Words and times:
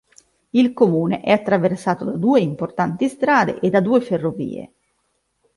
Il 0.49 0.73
comune 0.73 1.21
è 1.21 1.29
attraversato 1.31 2.03
da 2.05 2.13
due 2.13 2.39
importanti 2.41 3.07
strade 3.07 3.59
e 3.59 3.69
da 3.69 3.81
due 3.81 4.01
ferrovie. 4.01 4.73